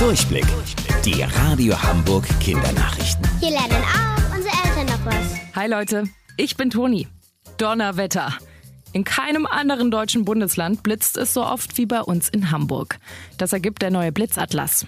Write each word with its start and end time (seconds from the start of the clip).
Durchblick. 0.00 0.46
Die 1.04 1.20
Radio 1.20 1.74
Hamburg 1.82 2.26
Kindernachrichten. 2.40 3.22
Hier 3.38 3.50
lernen 3.50 3.84
auch 3.84 4.34
unsere 4.34 4.54
Eltern 4.64 4.86
noch 4.86 5.04
was. 5.04 5.36
Hi 5.54 5.68
Leute, 5.68 6.04
ich 6.38 6.56
bin 6.56 6.70
Toni. 6.70 7.06
Donnerwetter. 7.58 8.32
In 8.94 9.04
keinem 9.04 9.44
anderen 9.44 9.90
deutschen 9.90 10.24
Bundesland 10.24 10.82
blitzt 10.82 11.18
es 11.18 11.34
so 11.34 11.44
oft 11.44 11.76
wie 11.76 11.84
bei 11.84 12.00
uns 12.00 12.30
in 12.30 12.50
Hamburg. 12.50 12.98
Das 13.36 13.52
ergibt 13.52 13.82
der 13.82 13.90
neue 13.90 14.10
Blitzatlas. 14.10 14.86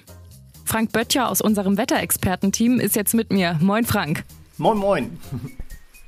Frank 0.64 0.92
Böttcher 0.92 1.28
aus 1.28 1.42
unserem 1.42 1.76
Wetterexpertenteam 1.76 2.80
ist 2.80 2.96
jetzt 2.96 3.12
mit 3.12 3.30
mir. 3.30 3.58
Moin 3.60 3.84
Frank. 3.84 4.24
Moin, 4.56 4.78
moin. 4.78 5.18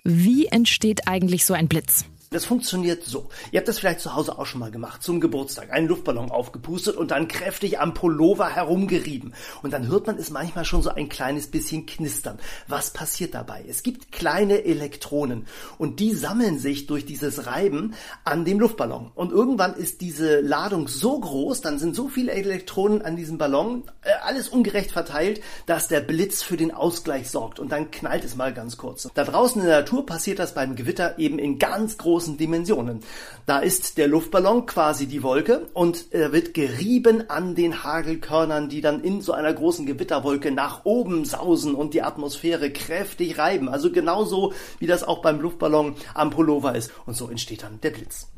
Wie 0.03 0.47
entsteht 0.47 1.07
eigentlich 1.07 1.45
so 1.45 1.53
ein 1.53 1.69
Blitz? 1.69 2.07
Das 2.35 2.47
funktioniert 2.47 3.05
so. 3.05 3.29
Ihr 3.53 3.61
habt 3.61 3.69
das 3.69 3.79
vielleicht 3.79 4.01
zu 4.01 4.17
Hause 4.17 4.37
auch 4.37 4.47
schon 4.47 4.59
mal 4.59 4.73
gemacht. 4.73 5.05
Zum 5.05 5.21
Geburtstag 5.21 5.73
einen 5.73 5.87
Luftballon 5.87 6.33
aufgepustet 6.33 6.97
und 6.97 7.13
dann 7.13 7.29
kräftig 7.29 7.79
am 7.79 7.95
Pullover 7.95 8.49
herumgerieben. 8.49 9.35
Und 9.63 9.73
dann 9.73 9.87
hört 9.87 10.09
man 10.09 10.19
es 10.19 10.31
manchmal 10.31 10.65
schon 10.65 10.83
so 10.83 10.91
ein 10.91 11.09
kleines 11.09 11.47
bisschen 11.47 11.87
knistern. 11.87 12.41
Was 12.67 12.91
passiert 12.91 13.35
dabei? 13.35 13.65
Es 13.69 13.85
gibt 13.85 14.11
kleine 14.11 14.65
Elektronen 14.65 15.47
und 15.79 16.01
die 16.01 16.13
sammeln 16.13 16.59
sich 16.59 16.89
durch 16.89 17.07
dieses 17.07 17.47
Reiben 17.47 17.95
an 18.25 18.45
dem 18.45 18.59
Luftballon. 18.59 19.13
Und 19.15 19.31
irgendwann 19.31 19.75
ist 19.75 20.01
diese 20.01 20.41
Ladung 20.41 20.89
so 20.89 21.21
groß, 21.21 21.61
dann 21.61 21.79
sind 21.79 21.95
so 21.95 22.09
viele 22.09 22.33
Elektronen 22.33 23.01
an 23.03 23.15
diesem 23.15 23.39
Ballon, 23.39 23.85
äh, 24.03 24.11
alles 24.25 24.49
ungerecht 24.49 24.91
verteilt, 24.91 25.41
dass 25.67 25.87
der 25.87 26.01
Blitz 26.01 26.43
für 26.43 26.57
den 26.57 26.73
Ausgleich 26.73 27.31
sorgt. 27.31 27.61
Und 27.61 27.71
dann 27.71 27.93
knallt 27.93 28.25
es 28.25 28.35
mal 28.35 28.53
ganz 28.53 28.77
kurz. 28.77 29.09
Da 29.15 29.23
draußen 29.23 29.61
in 29.61 29.69
der 29.69 29.83
Natur 29.83 30.05
passiert 30.05 30.41
das 30.41 30.53
beim 30.53 30.75
Gewitter 30.75 31.17
eben 31.21 31.39
in 31.39 31.61
ganz 31.61 31.97
großen 31.97 32.24
großen 32.25 32.37
Dimensionen. 32.39 33.01
Da 33.47 33.59
ist 33.59 33.99
der 33.99 34.09
Luftballon 34.09 34.65
quasi 34.65 35.07
die 35.07 35.23
Wolke 35.23 35.67
und 35.75 36.07
er 36.11 36.33
wird 36.33 36.55
gerieben 36.55 37.29
an 37.29 37.55
den 37.55 37.85
Hagelkörnern, 37.85 38.71
die 38.71 38.81
dann 38.81 39.03
in 39.03 39.21
so 39.21 39.33
einer 39.33 39.53
großen 39.53 39.85
Gewitterwolke 39.85 40.51
nach 40.51 40.85
oben 40.85 41.27
sausen 41.27 41.75
und 41.75 41.93
die 41.93 42.03
Atmosphäre 42.03 42.71
kräftig 42.71 43.37
reiben. 43.37 43.69
Also 43.69 43.93
genauso 43.93 44.55
wie 44.79 44.87
das 44.87 45.05
auch 45.05 45.21
beim 45.21 45.41
Luftballon 45.41 45.97
am 46.15 46.31
Pullover 46.31 46.75
ist. 46.75 46.91
Und 47.05 47.15
so 47.15 47.29
entsteht 47.29 47.63
dann 47.63 47.79
der 47.83 47.91
Blitz. 47.91 48.29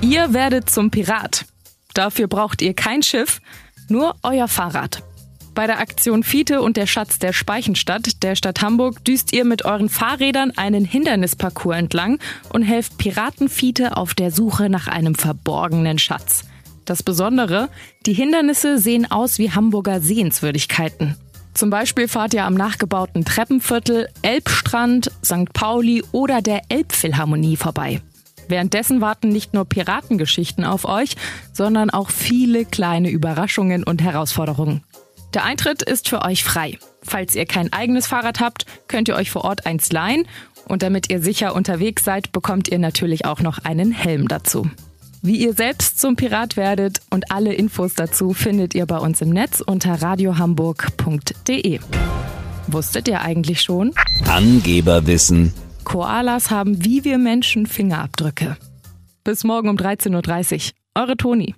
Ihr 0.00 0.32
werdet 0.32 0.70
zum 0.70 0.90
Pirat. 0.90 1.46
Dafür 1.94 2.28
braucht 2.28 2.62
ihr 2.62 2.74
kein 2.74 3.02
Schiff, 3.02 3.40
nur 3.88 4.14
euer 4.22 4.46
Fahrrad. 4.46 5.02
Bei 5.58 5.66
der 5.66 5.80
Aktion 5.80 6.22
Fiete 6.22 6.62
und 6.62 6.76
der 6.76 6.86
Schatz 6.86 7.18
der 7.18 7.32
Speichenstadt 7.32 8.22
der 8.22 8.36
Stadt 8.36 8.62
Hamburg 8.62 9.04
düst 9.04 9.32
ihr 9.32 9.44
mit 9.44 9.64
euren 9.64 9.88
Fahrrädern 9.88 10.52
einen 10.56 10.84
Hindernisparcours 10.84 11.76
entlang 11.76 12.20
und 12.52 12.62
helft 12.62 12.96
Piraten 12.96 13.48
Fiete 13.48 13.96
auf 13.96 14.14
der 14.14 14.30
Suche 14.30 14.68
nach 14.68 14.86
einem 14.86 15.16
verborgenen 15.16 15.98
Schatz. 15.98 16.44
Das 16.84 17.02
Besondere, 17.02 17.70
die 18.06 18.12
Hindernisse 18.12 18.78
sehen 18.78 19.10
aus 19.10 19.40
wie 19.40 19.50
Hamburger 19.50 20.00
Sehenswürdigkeiten. 20.00 21.16
Zum 21.54 21.70
Beispiel 21.70 22.06
fahrt 22.06 22.34
ihr 22.34 22.44
am 22.44 22.54
nachgebauten 22.54 23.24
Treppenviertel, 23.24 24.10
Elbstrand, 24.22 25.10
St. 25.24 25.52
Pauli 25.54 26.04
oder 26.12 26.40
der 26.40 26.62
Elbphilharmonie 26.68 27.56
vorbei. 27.56 28.00
Währenddessen 28.46 29.00
warten 29.00 29.28
nicht 29.30 29.54
nur 29.54 29.64
Piratengeschichten 29.64 30.64
auf 30.64 30.84
euch, 30.84 31.16
sondern 31.52 31.90
auch 31.90 32.10
viele 32.10 32.64
kleine 32.64 33.10
Überraschungen 33.10 33.82
und 33.82 34.00
Herausforderungen. 34.00 34.84
Der 35.34 35.44
Eintritt 35.44 35.82
ist 35.82 36.08
für 36.08 36.22
euch 36.22 36.42
frei. 36.42 36.78
Falls 37.02 37.34
ihr 37.34 37.46
kein 37.46 37.72
eigenes 37.72 38.06
Fahrrad 38.06 38.40
habt, 38.40 38.64
könnt 38.88 39.08
ihr 39.08 39.16
euch 39.16 39.30
vor 39.30 39.44
Ort 39.44 39.66
eins 39.66 39.92
leihen. 39.92 40.26
Und 40.66 40.82
damit 40.82 41.10
ihr 41.10 41.20
sicher 41.22 41.54
unterwegs 41.54 42.04
seid, 42.04 42.32
bekommt 42.32 42.68
ihr 42.68 42.78
natürlich 42.78 43.24
auch 43.24 43.40
noch 43.40 43.58
einen 43.58 43.92
Helm 43.92 44.28
dazu. 44.28 44.70
Wie 45.20 45.36
ihr 45.36 45.52
selbst 45.52 46.00
zum 46.00 46.16
Pirat 46.16 46.56
werdet 46.56 47.00
und 47.10 47.30
alle 47.30 47.52
Infos 47.52 47.94
dazu 47.94 48.32
findet 48.32 48.74
ihr 48.74 48.86
bei 48.86 48.98
uns 48.98 49.20
im 49.20 49.30
Netz 49.30 49.60
unter 49.60 50.00
radiohamburg.de. 50.00 51.80
Wusstet 52.68 53.08
ihr 53.08 53.20
eigentlich 53.22 53.62
schon? 53.62 53.92
Angeberwissen. 54.26 55.52
Koalas 55.84 56.50
haben 56.50 56.84
wie 56.84 57.04
wir 57.04 57.18
Menschen 57.18 57.66
Fingerabdrücke. 57.66 58.56
Bis 59.24 59.42
morgen 59.42 59.68
um 59.68 59.76
13.30 59.76 60.72
Uhr. 60.72 61.02
Eure 61.02 61.16
Toni. 61.16 61.54